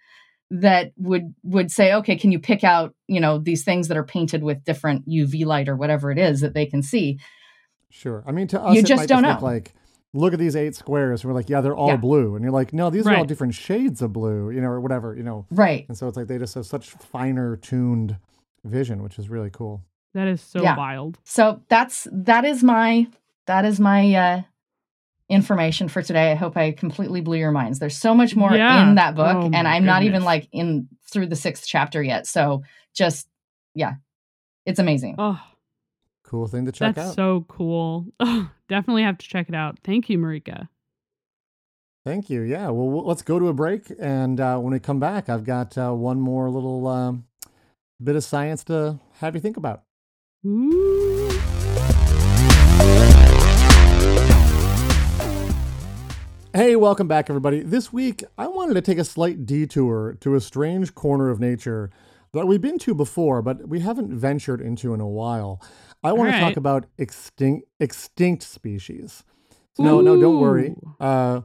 [0.49, 4.03] that would would say, okay, can you pick out, you know, these things that are
[4.03, 7.19] painted with different UV light or whatever it is that they can see.
[7.89, 8.23] Sure.
[8.27, 9.47] I mean, to us, You it just might don't just look know.
[9.55, 9.73] like
[10.13, 11.23] look at these eight squares.
[11.23, 11.95] And we're like, yeah, they're all Yeah.
[11.97, 12.35] blue.
[12.35, 15.15] And you're like, no, these are all different shades of blue, you know, or whatever,
[15.15, 15.45] you know.
[15.51, 15.85] Right.
[15.87, 18.17] And so it's like they just have such finer tuned
[18.65, 19.83] vision, which is really cool.
[20.13, 20.75] That is so Yeah.
[20.75, 21.17] wild.
[21.23, 23.07] So that's that is my
[23.51, 24.41] that is my uh
[25.29, 26.31] information for today.
[26.31, 27.79] I hope I completely blew your minds.
[27.79, 28.81] There's so much more Yeah.
[28.89, 32.27] in that book Oh and I'm not even like in through the 6th chapter yet.
[32.27, 33.27] So just
[33.75, 33.93] yeah.
[34.65, 35.15] It's amazing.
[35.17, 35.39] Oh,
[36.25, 37.15] Cool thing to check that's out.
[37.15, 38.05] so cool.
[38.19, 39.79] Oh, definitely have to check it out.
[39.83, 40.67] Thank you, Marika.
[42.05, 42.41] Thank you.
[42.41, 42.69] Yeah.
[42.69, 43.91] Well, w- let's go to a break.
[43.99, 47.25] And uh, when we come back, I've got uh, one more little um,
[48.01, 49.83] bit of science to have you think about.
[50.45, 51.20] Ooh.
[56.53, 57.61] Hey, welcome back, everybody.
[57.61, 61.89] This week, I wanted to take a slight detour to a strange corner of nature
[62.33, 65.61] that we've been to before, but we haven't ventured into in a while.
[66.03, 69.23] I want to talk about extinct extinct species.
[69.77, 70.75] So no, no, don't worry.
[70.99, 71.41] Uh,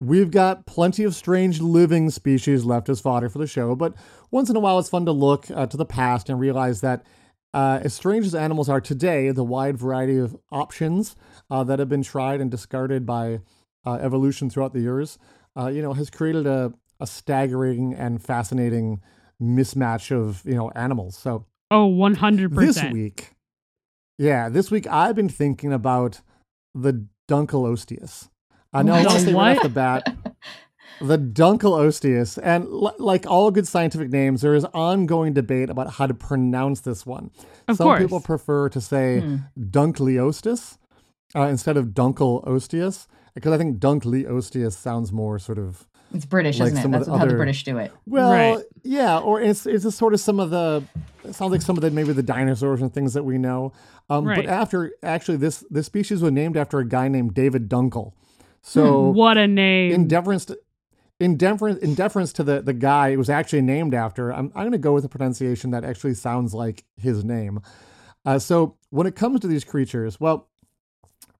[0.00, 3.94] we've got plenty of strange living species left as fodder for the show, but
[4.30, 7.06] once in a while, it's fun to look uh, to the past and realize that.
[7.54, 11.14] Uh, as strange as animals are today, the wide variety of options
[11.50, 13.40] uh, that have been tried and discarded by
[13.84, 15.18] uh, evolution throughout the years,
[15.56, 19.00] uh, you know, has created a, a staggering and fascinating
[19.40, 21.16] mismatch of you know animals.
[21.16, 22.54] So Oh, 100%.
[22.54, 23.30] this week,
[24.18, 26.20] yeah, this week I've been thinking about
[26.74, 28.28] the Dunkleosteus.
[28.72, 29.62] I know I want to The say right off what?
[29.68, 30.16] the bat,
[31.00, 36.06] the Dunkleosteus, and l- like all good scientific names, there is ongoing debate about how
[36.06, 37.30] to pronounce this one.
[37.68, 38.00] Of Some course.
[38.02, 39.36] people prefer to say Hmm.
[39.58, 40.78] Dunkleostis
[41.34, 46.72] uh, instead of Dunkleosteus because I think Dunkleosteus sounds more sort of It's British, like
[46.72, 46.90] isn't it?
[46.90, 47.92] That's the how the British do it.
[48.06, 48.64] well, Right.
[48.82, 50.82] yeah, or it's it's just sort of some of the
[51.24, 53.72] it sounds like some of the maybe the dinosaurs and things that we know.
[54.10, 54.36] Um, Right.
[54.36, 58.12] But after actually, this this species was named after a guy named David Dunkle.
[58.62, 59.92] So what a name.
[59.92, 60.58] in deference to
[61.18, 64.62] in deference in deference to the the guy it was actually named after, I'm I'm
[64.64, 67.60] going to go with a pronunciation that actually sounds like his name.
[68.24, 70.48] Uh, so when it comes to these creatures, well,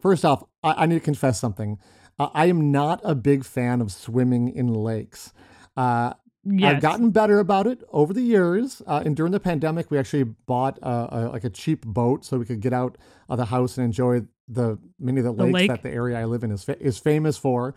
[0.03, 1.79] first off, I, I need to confess something.
[2.19, 5.33] Uh, I am not a big fan of swimming in lakes.
[5.77, 6.13] Uh,
[6.45, 6.75] yes.
[6.75, 8.83] I've gotten better about it over the years.
[8.87, 12.39] Uh, and during the pandemic, we actually bought uh, a, like a cheap boat so
[12.39, 12.99] we could get out
[13.31, 15.69] of the house and enjoy the many of the, The lakes lake.
[15.71, 17.75] that the area I live in is fa- is famous for.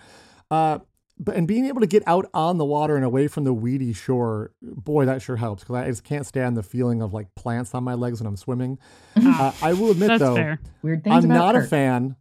[0.52, 0.80] Uh,
[1.18, 3.94] but and being able to get out on the water and away from the weedy
[3.94, 7.74] shore, boy, that sure helps because I just can't stand the feeling of like plants
[7.74, 8.78] on my legs when I'm swimming.
[9.18, 10.60] Uh, I will admit That's though, fair.
[10.82, 12.16] Weird things I'm about not a fan.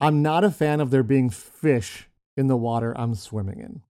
[0.00, 3.82] I'm not a fan of there being fish in the water I'm swimming in.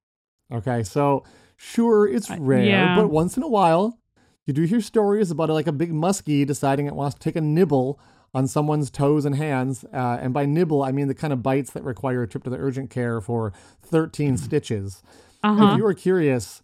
[0.56, 1.24] Okay, so
[1.56, 2.96] sure it's Uh, rare, yeah.
[2.96, 3.98] but once in a while,
[4.46, 7.40] you do hear stories about like a big muskie deciding it wants to take a
[7.40, 7.98] nibble
[8.34, 9.84] on someone's toes and hands.
[9.92, 12.50] Uh, and by nibble, I mean the kind of bites that require a trip to
[12.50, 15.02] the urgent care for 13 stitches.
[15.42, 15.64] Uh huh.
[15.72, 16.62] If you are curious,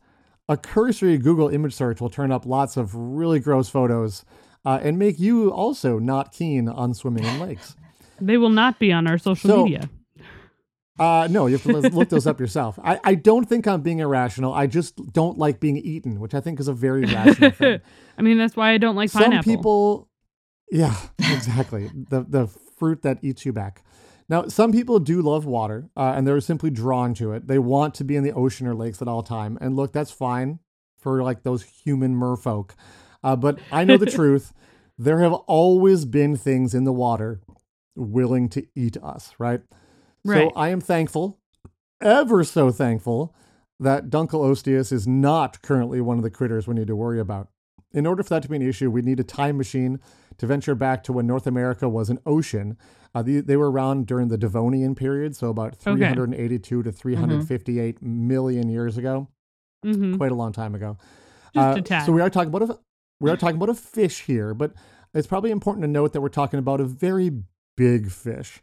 [0.48, 4.24] a cursory Google image search will turn up lots of really gross photos
[4.64, 7.76] uh, and make you also not keen on swimming in lakes.
[8.22, 9.88] They will not be on our social So- media.
[10.98, 12.78] Uh, no, you have to look those up yourself.
[12.84, 14.52] I, I don't think I'm being irrational.
[14.52, 17.80] I just don't like being eaten, which I think is a very rational thing.
[18.18, 19.50] I mean, that's why I don't like Some pineapple.
[19.50, 20.08] people,
[20.70, 21.90] yeah, exactly.
[21.94, 23.82] the the fruit that eats you back.
[24.28, 27.48] Now, some people do love water, uh, and they're simply drawn to it.
[27.48, 29.58] They want to be in the ocean or lakes at all time.
[29.60, 30.60] And look, that's fine
[30.96, 32.70] for like those human merfolk.
[33.24, 34.52] Uh, but I know the truth.
[34.96, 37.40] There have always been things in the water
[37.96, 39.62] willing to eat us, right?
[40.24, 40.50] Right.
[40.50, 41.40] So I am thankful,
[42.00, 43.34] ever so thankful,
[43.80, 47.48] that Dunkel Dunkleosteus is not currently one of the critters we need to worry about.
[47.92, 49.98] In order for that to be an issue, we need a time machine
[50.38, 52.76] to venture back to when North America was an ocean.
[53.14, 58.68] Uh, the, they were around during the Devonian period, so about 382 to 358 million
[58.68, 59.28] years ago.
[59.82, 60.96] hmm Quite a long time ago.
[61.54, 62.06] Just Uh, a tad.
[62.06, 62.78] So we are talking about a
[63.20, 64.72] we are talking about a fish here, but
[65.12, 67.30] it's probably important to note that we're talking about a very
[67.76, 68.62] big fish.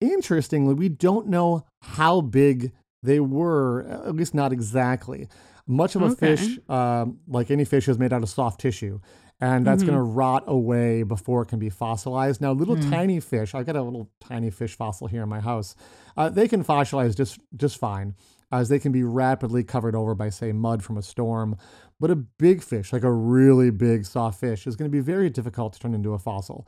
[0.00, 5.28] Interestingly, we don't know how big they were, at least not exactly.
[5.68, 6.16] Much of a Okay.
[6.34, 8.98] fish, um, like any fish, is made out of soft tissue,
[9.40, 9.86] and that's Mhm.
[9.86, 12.40] going to rot away before it can be fossilized.
[12.40, 12.88] Now, little Hmm.
[12.90, 15.76] tiny fish, I've got a little tiny fish fossil here in my house.
[16.16, 18.14] Uh, they can fossilize just just fine,
[18.50, 21.54] as they can be rapidly covered over by, say, mud from a storm.
[22.00, 25.28] But a big fish, like a really big soft fish, is going to be very
[25.28, 26.66] difficult to turn into a fossil.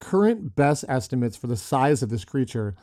[0.00, 2.74] Current best estimates for the size of this creature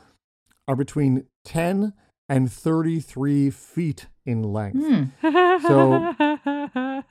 [0.67, 1.93] are between 10
[2.36, 4.78] and 33 feet in length.
[4.84, 5.04] Hmm.
[5.67, 6.13] So,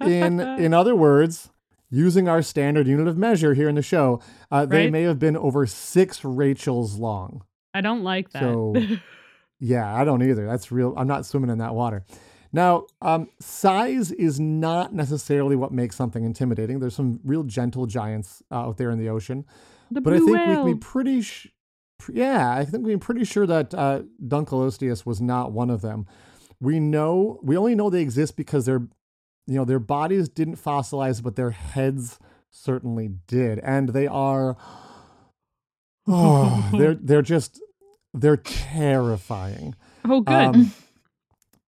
[0.01, 1.51] In in other words,
[1.91, 4.93] using our standard unit of measure here in the show, uh, they Right.
[4.93, 7.43] may have been over six Rachels long.
[7.75, 8.41] I don't like that.
[8.41, 8.75] So,
[9.61, 10.47] yeah, I don't either.
[10.47, 10.95] That's real.
[10.97, 12.05] I'm not swimming in that water.
[12.53, 16.81] Now, um, size is not necessarily what makes something intimidating.
[16.81, 19.45] There's some real gentle giants uh, out there in the ocean,
[19.91, 20.65] the but I think we whale.
[20.65, 21.23] can be pretty.
[21.23, 21.49] Sh-
[22.13, 26.07] yeah, I think we're pretty sure that uh, Dunkleosteus was not one of them.
[26.61, 28.81] We know we only know they exist because their,
[29.47, 32.19] you know, their bodies didn't fossilize, but their heads
[32.51, 34.57] certainly did, and they are.
[36.07, 37.61] Oh, they're they're just
[38.15, 39.75] they're terrifying.
[40.05, 40.35] oh, good.
[40.35, 40.73] Um,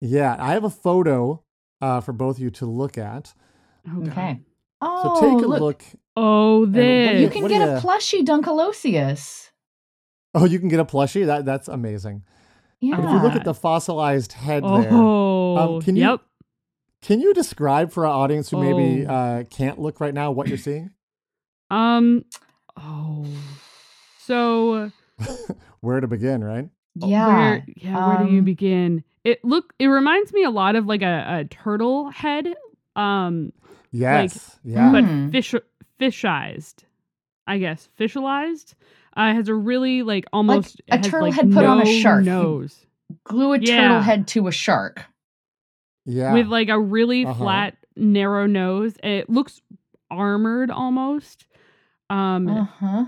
[0.01, 1.43] yeah, I have a photo
[1.81, 3.33] uh, for both of you to look at.
[3.89, 4.39] oh, Okay.
[4.41, 4.45] So
[4.81, 5.59] Oh, take a look.
[5.59, 5.83] look.
[6.15, 7.21] Oh, what do this.
[7.21, 9.48] You can get you- a plushie Dunkleosteus.
[10.35, 11.25] Oh, you can get a plushie.
[11.25, 12.23] That that's amazing.
[12.81, 12.95] Yeah.
[12.97, 16.21] But if you look at the fossilized head there, Oh, Um, can you- yep.
[17.01, 19.13] can you describe for our audience who maybe Oh.
[19.13, 20.91] uh, can't look right now what you're seeing?
[21.71, 22.25] Um.
[22.77, 23.25] Oh.
[24.19, 24.91] So
[25.81, 26.69] Where to begin, right?
[26.95, 27.27] yeah.
[27.27, 28.07] Where, yeah.
[28.07, 29.03] where do you um, begin?
[29.23, 29.73] It look.
[29.79, 32.53] It reminds me a lot of like a, a turtle head.
[32.95, 33.51] Um.
[33.91, 34.59] Yes.
[34.63, 34.91] yeah.
[34.91, 35.29] But Hmm.
[35.29, 35.53] fish
[35.99, 36.83] fishized.
[37.47, 38.75] I guess fishalized.
[39.17, 42.23] Uh, has a really like almost a has, turtle like, head put on a shark.
[42.23, 42.85] nose
[43.23, 43.77] Glue a Yeah.
[43.87, 45.05] turtle head to a shark.
[46.05, 46.33] yeah.
[46.33, 47.33] with like a really Uh-huh.
[47.33, 48.95] flat narrow nose.
[49.03, 49.61] It looks
[50.11, 51.45] armored almost.
[52.09, 52.47] Um.
[52.47, 53.05] Uh huh.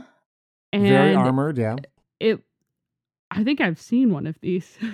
[0.74, 1.58] and Very armored.
[1.58, 1.76] Yeah.
[2.20, 2.42] it
[3.32, 4.78] I think I've seen one of these.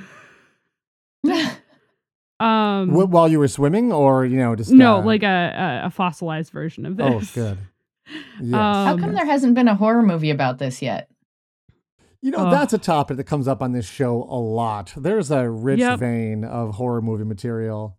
[2.40, 5.88] um Wh- while you were swimming, or you know, just no, uh, like a, a
[5.88, 7.06] a fossilized version of this
[7.38, 7.58] oh, good.
[8.42, 8.54] Yes.
[8.54, 11.10] How Um, come there hasn't been a horror movie about this yet?
[12.22, 12.52] You know, Ugh.
[12.52, 14.94] that's a topic that comes up on this show a lot.
[14.98, 16.00] There's a rich Yep.
[16.00, 17.98] vein of horror movie material.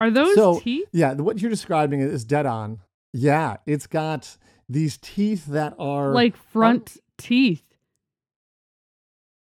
[0.00, 0.88] Are those So, teeth?
[0.92, 2.78] Yeah, what you're describing is dead on.
[3.12, 4.36] Yeah, it's got
[4.68, 7.64] these teeth that are Like front teeth.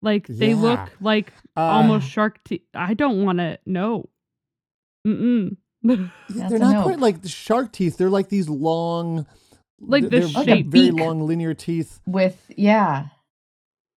[0.01, 0.55] Like they Yeah.
[0.57, 2.63] look like uh, almost shark teeth.
[2.73, 4.09] I don't want to know.
[5.07, 5.57] Mm-mm.
[5.83, 6.07] yeah,
[6.49, 6.83] they're not no.
[6.83, 7.97] quite like the shark teeth.
[7.97, 9.25] They're like these long,
[9.85, 10.67] Like the shape.
[10.67, 13.07] very long linear teeth, With yeah.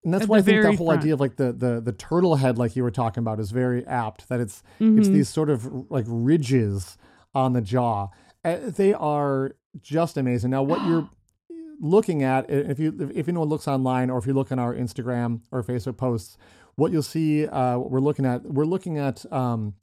[0.05, 1.01] and that's At why I think that whole front.
[1.01, 3.87] idea of like the the the turtle head, like you were talking about, is very
[3.87, 4.29] apt.
[4.29, 5.13] That it's it's Mhm.
[5.13, 6.97] these sort of like ridges
[7.35, 8.09] on the jaw.
[8.45, 10.51] Uh, they are just amazing.
[10.51, 11.09] Now, what you're
[11.81, 15.41] looking at, if you if anyone looks online or if you look on our Instagram
[15.51, 16.39] or Facebook posts,
[16.77, 19.75] what you'll see, uh, what we're looking at, we're looking at um,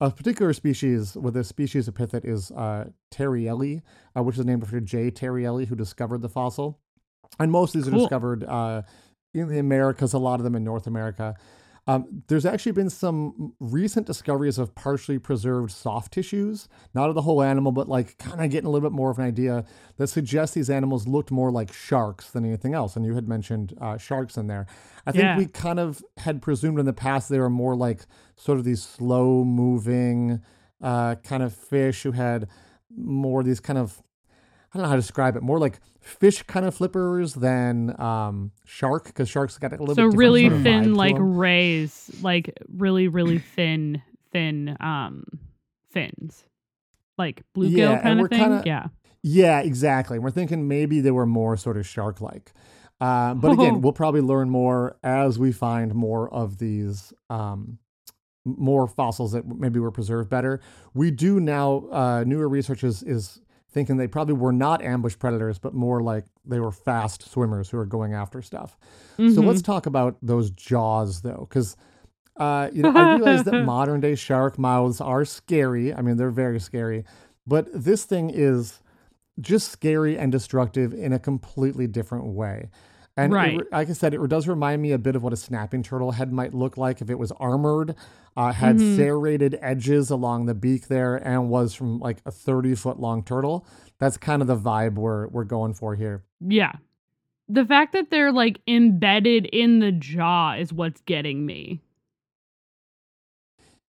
[0.00, 3.82] a particular species with a species epithet is uh, Terrelli,
[4.16, 5.10] uh, which is named after J.
[5.10, 6.80] Terrielli, who discovered the fossil.
[7.38, 8.82] And most of these are discovered uh,
[9.32, 11.34] in the Americas, a lot of them in North America.
[11.86, 17.20] Um, there's actually been some recent discoveries of partially preserved soft tissues, not of the
[17.22, 19.66] whole animal, but like kind of getting a little bit more of an idea
[19.98, 22.96] that suggests these animals looked more like sharks than anything else.
[22.96, 24.66] And you had mentioned uh, sharks in there.
[25.06, 25.36] I think Yeah.
[25.36, 28.82] we kind of had presumed in the past they were more like sort of these
[28.82, 30.40] slow moving
[30.80, 32.48] uh, kind of fish who had
[32.96, 34.00] more these kind of
[34.74, 35.42] I don't know how to describe it.
[35.42, 39.94] More like fish kind of flippers than um, shark, because sharks got a little bit
[39.96, 45.24] so different really sort of thin like rays, like really really thin thin um
[45.90, 46.44] fins.
[47.16, 48.38] Like bluegill Yeah, and kind of thing.
[48.40, 48.86] kinda- yeah.
[49.22, 50.18] Yeah, exactly.
[50.18, 52.52] We're thinking maybe they were more sort of shark like.
[53.00, 53.54] Uh, but Oh.
[53.54, 57.78] again, we'll probably learn more as we find more of these um,
[58.44, 60.60] more fossils that maybe were preserved better.
[60.92, 63.40] We do now, uh, newer research is, is
[63.74, 67.76] thinking they probably were not ambush predators, but more like they were fast swimmers who
[67.78, 68.78] are going after stuff.
[69.18, 69.46] So Mhm.
[69.46, 71.76] let's talk about those jaws though, because
[72.36, 75.92] uh, you know I realize that modern day shark mouths are scary.
[75.92, 77.04] I mean, they're very scary,
[77.46, 78.80] but this thing is
[79.40, 82.70] just scary and destructive in a completely different way.
[83.16, 83.58] And Right.
[83.58, 86.12] re- like I said, it does remind me a bit of what a snapping turtle
[86.12, 87.94] head might look like if it was armored,
[88.36, 88.96] uh, had Mhm.
[88.96, 93.64] serrated edges along the beak there, and was from like a 30 foot long turtle.
[93.98, 96.24] That's kind of the vibe we're we're going for here.
[96.40, 96.72] Yeah.
[97.48, 101.82] The fact that they're like embedded in the jaw is what's getting me.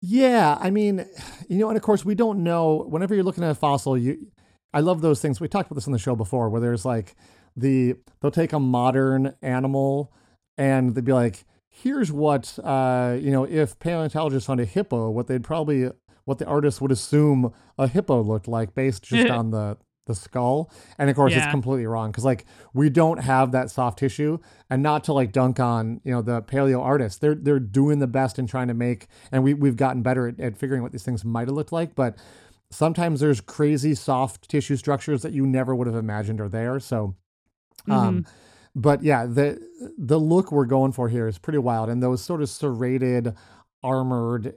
[0.01, 1.05] Yeah, I mean,
[1.47, 2.85] you know, and of course we don't know.
[2.89, 4.27] Whenever you're looking at a fossil, you,
[4.73, 5.39] I love those things.
[5.39, 7.15] We talked about this on the show before, where there's like
[7.55, 10.13] the they'll take a modern animal
[10.57, 15.27] and they'd be like, here's what uh, you know, if paleontologists found a hippo, what
[15.27, 15.89] they'd probably
[16.25, 20.71] what the artist would assume a hippo looked like based just on the the skull.
[20.97, 24.37] And of course, it's completely wrong because like we don't have that soft tissue.
[24.69, 28.07] And not to like dunk on you know the paleo artists, they're they're doing the
[28.07, 31.03] best in trying to make, and we we've gotten better at, at figuring what these
[31.03, 32.17] things might have looked like, but.
[32.71, 36.79] Sometimes there's crazy soft tissue structures that you never would have imagined are there.
[36.79, 37.15] So,
[37.89, 38.25] um,
[38.75, 39.59] but yeah, the
[39.97, 43.33] the look we're going for here is pretty wild, and those sort of serrated,
[43.81, 44.55] armored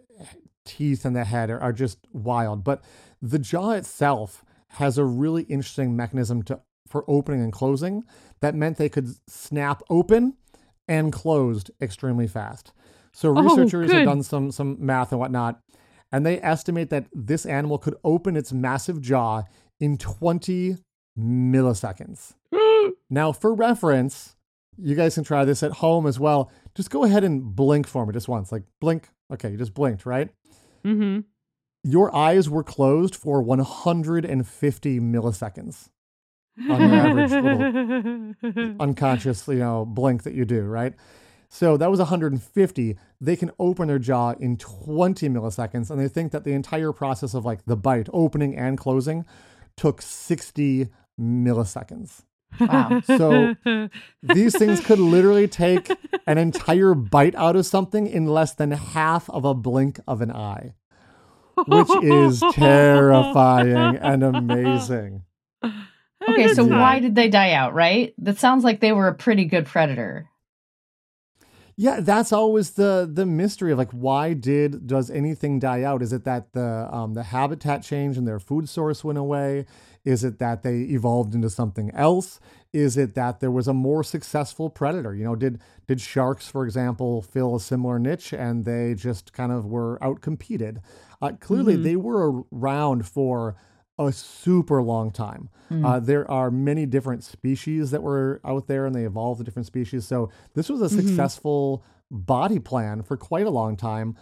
[0.64, 2.64] teeth in the head are, are just wild.
[2.64, 2.82] But
[3.22, 8.02] the jaw itself has a really interesting mechanism to for opening and closing
[8.40, 10.34] that meant they could snap open
[10.88, 12.72] and closed extremely fast.
[13.12, 15.60] So Oh, researchers have done some some math and whatnot,
[16.10, 19.44] and they estimate that this animal could open its massive jaw
[19.78, 20.76] in 20
[21.16, 22.34] milliseconds.
[23.10, 24.36] now, for reference,
[24.76, 26.50] you guys can try this at home as well.
[26.74, 28.52] Just go ahead and blink for me just once.
[28.52, 29.08] Like blink.
[29.32, 30.30] Okay, you just blinked, right?
[30.84, 31.20] mm-hmm.
[31.84, 35.90] Your eyes were closed for 150 milliseconds
[36.68, 40.94] on your average little unconscious, you know, blink that you do, right?
[41.48, 42.98] So that was 150.
[43.20, 47.32] They can open their jaw in 20 milliseconds, and they think that the entire process
[47.32, 49.24] of like the bite, opening and closing,
[49.76, 50.88] took 60
[51.18, 52.24] milliseconds.
[52.60, 53.00] Wow.
[53.04, 53.54] So
[54.22, 55.96] these things could literally take
[56.26, 60.32] an entire bite out of something in less than half of a blink of an
[60.32, 60.74] eye,
[61.66, 65.22] which is terrifying and amazing.
[65.62, 66.78] Okay, so Yeah.
[66.80, 68.12] why did they die out, right?
[68.18, 70.28] That sounds like they were a pretty good predator.
[71.80, 76.02] Yeah, that's always the the mystery of like why did does anything die out?
[76.02, 79.64] Is it that the um, the habitat changed and their food source went away?
[80.12, 82.40] Is it that they evolved into something else?
[82.72, 85.14] Is it that there was a more successful predator?
[85.14, 89.52] You know, did did sharks, for example, fill a similar niche and they just kind
[89.52, 90.78] of were outcompeted?
[91.20, 91.82] Uh, clearly, Mhm.
[91.82, 93.56] they were around for
[93.98, 95.48] a super long time.
[95.70, 95.84] Mm.
[95.84, 99.66] Uh, there are many different species that were out there and they evolved the different
[99.66, 100.06] species.
[100.06, 101.00] So this was a Mhm.
[101.00, 104.14] successful body plan for quite a long time.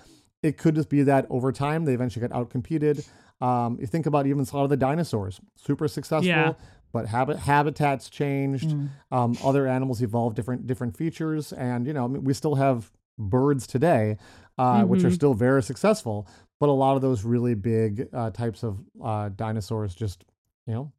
[0.47, 3.05] It could just be that over time they eventually got outcompeted.
[3.41, 6.53] Um, you think about even a lot of the dinosaurs, super successful, Yeah.
[6.93, 8.69] but habit habitats changed.
[8.71, 8.89] Mm.
[9.11, 12.91] Um, other animals evolved different different features, and you know I mean, we still have
[13.19, 14.17] birds today,
[14.57, 15.15] uh, which are Mhm.
[15.15, 16.27] still very successful.
[16.61, 20.25] But a lot of those really big uh, types of uh, dinosaurs just
[20.67, 20.93] you know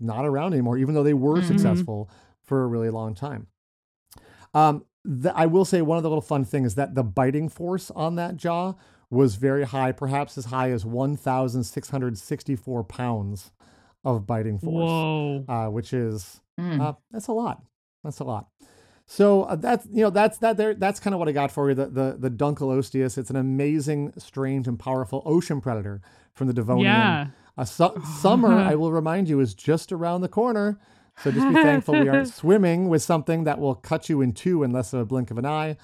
[0.00, 1.44] not around anymore, even though they were Mhm.
[1.44, 2.10] successful
[2.42, 3.46] for a really long time.
[4.54, 7.90] Um, the, I will say one of the little fun things that the biting force
[7.92, 8.74] on that jaw
[9.10, 10.84] was very high, perhaps as high as
[11.72, 13.50] 1,664 pounds
[14.04, 15.44] of biting force, Whoa.
[15.48, 16.80] uh, which is Mm.
[16.80, 17.62] uh, that's a lot.
[18.02, 18.48] That's a lot.
[19.06, 21.68] So uh, that's you know that's that there that's kind of what I got for
[21.68, 21.74] you.
[21.76, 23.16] The the the Dunkleosteus.
[23.16, 26.00] It's an amazing, strange, and powerful ocean predator
[26.34, 26.84] from the Devonian.
[26.92, 27.26] Yeah.
[27.56, 30.78] Uh, su- summer, I will remind you, is just around the corner.
[31.22, 34.62] So just be thankful we aren't swimming with something that will cut you in two
[34.62, 35.76] in less of a blink of an eye.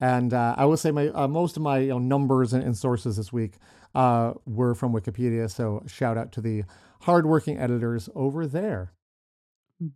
[0.00, 2.76] And uh, I will say my uh, most of my you know, numbers and, and
[2.76, 3.54] sources this week
[3.94, 5.50] uh, were from Wikipedia.
[5.50, 6.64] So shout out to the
[7.02, 8.92] hardworking editors over there.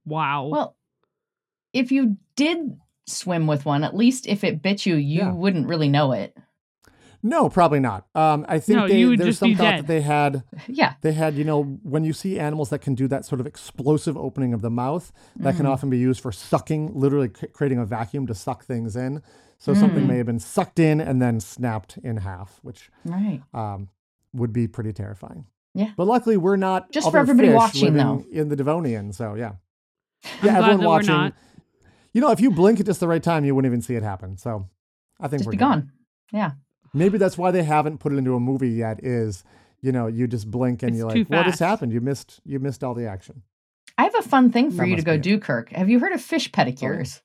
[0.04, 0.46] Wow.
[0.46, 0.76] Well,
[1.72, 5.32] if you did swim with one, at least if it bit you, you Yeah.
[5.32, 6.36] wouldn't really know it.
[7.28, 8.06] No, probably not.
[8.14, 9.78] Um, I think No, they, there's some thought dead.
[9.80, 10.94] that they had Yeah.
[11.00, 14.16] they had you know when you see animals that can do that sort of explosive
[14.16, 15.70] opening of the mouth that can Mhm.
[15.70, 19.22] often be used for sucking literally c- creating a vacuum to suck things in
[19.58, 20.08] so something Mm.
[20.08, 23.42] may have been sucked in and then snapped in half which Right.
[23.54, 23.88] um,
[24.32, 25.90] would be pretty terrifying Yeah.
[25.96, 28.24] but luckily we're not Just for everybody watching, though.
[28.30, 29.52] in the devonian so yeah
[30.24, 31.32] I'm yeah glad everyone watching
[32.12, 34.02] you know if you blink at just the right time you wouldn't even see it
[34.02, 34.68] happen so
[35.20, 35.64] i think Just we're be good.
[35.64, 35.92] gone.
[36.32, 36.52] Yeah.
[36.96, 39.00] Maybe that's why they haven't put it into a movie yet.
[39.04, 39.44] Is
[39.82, 41.92] you know you just blink and It's you're too like, what has happened?
[41.92, 43.42] You missed you missed all the action.
[43.98, 45.22] I have a fun thing for That you to go be it.
[45.22, 45.70] do, Kirk.
[45.72, 47.20] Have you heard of fish pedicures?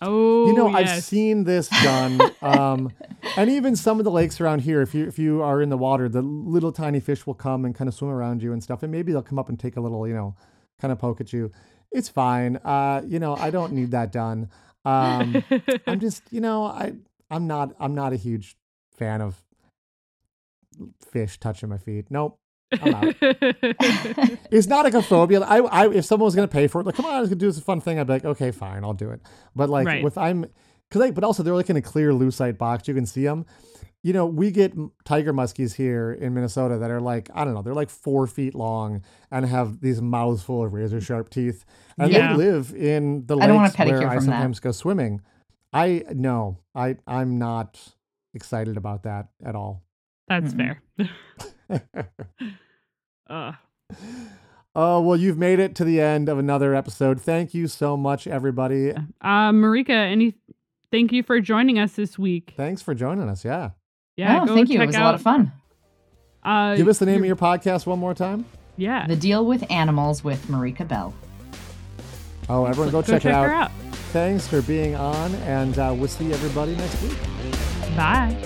[0.00, 2.92] Oh, you know, I've seen this done, um,
[3.36, 4.82] and even some of the lakes around here.
[4.82, 7.74] If you if you are in the water, the little tiny fish will come and
[7.74, 9.80] kind of swim around you and stuff, and maybe they'll come up and take a
[9.80, 10.34] little, you know,
[10.80, 11.50] kind of poke at you.
[11.92, 12.56] It's fine.
[12.56, 14.50] Uh, you know, I don't need that done.
[14.84, 15.42] Um,
[15.86, 16.94] I'm just, you know, I
[17.34, 18.56] I'm not I'm not a huge
[18.96, 19.42] fan of
[21.10, 22.06] fish touching my feet.
[22.10, 22.38] Nope.
[22.72, 23.14] I'm out.
[24.50, 25.40] It's not like a phobia.
[25.40, 27.38] I, I, if someone was gonna pay for it, like, come on, I was gonna
[27.40, 29.20] do this fun thing, I'd be like, okay, fine, I'll do it.
[29.54, 30.04] But like, Right.
[30.04, 30.44] if I'm,
[30.90, 33.46] cause like, but also they're like in a clear lucite box, you can see them.
[34.02, 34.74] You know, we get
[35.04, 38.54] tiger muskies here in Minnesota that are like, I don't know, they're like four feet
[38.54, 41.64] long and have these mouths full of razor sharp teeth,
[41.98, 42.32] and Yeah.
[42.32, 44.32] they live in the I don't want a lakes where I from that.
[44.32, 45.20] sometimes go swimming.
[45.74, 47.78] I no, I I'm not
[48.32, 49.82] excited about that at all.
[50.28, 51.08] That's Mm-mm.
[51.68, 51.84] fair.
[53.30, 53.52] uh,
[54.76, 57.20] Oh, well, you've made it to the end of another episode.
[57.20, 58.90] Thank you so much, everybody.
[58.90, 60.34] uh, Marika, any?
[60.90, 62.54] Thank you for joining us this week.
[62.56, 63.44] Thanks for joining us.
[63.44, 63.70] Yeah.
[64.16, 64.80] Yeah, oh, go thank you.
[64.82, 65.02] It was out.
[65.02, 65.52] a lot of fun.
[66.42, 68.46] Uh, Give us the name of your- your podcast one more time.
[68.76, 69.06] Yeah.
[69.06, 71.14] The Deal with Animals with Marika Bell.
[72.48, 73.70] Oh, everyone go, Go check, check it out.
[74.14, 74.24] Her out.
[74.24, 77.18] Thanks for being on, and uh, we'll see everybody next week.
[77.96, 78.36] Bye.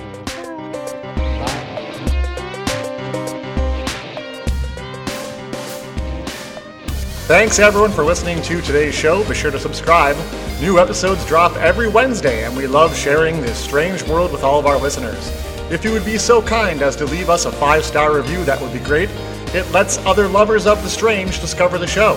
[7.28, 9.22] Thanks everyone for listening to today's show.
[9.28, 10.16] Be sure to subscribe.
[10.62, 14.66] New episodes drop every Wednesday, and we love sharing this strange world with all of
[14.66, 15.30] our listeners.
[15.70, 18.58] If you would be so kind as to leave us a five star review, that
[18.60, 19.10] would be great.
[19.54, 22.16] It lets other lovers of the strange discover the show.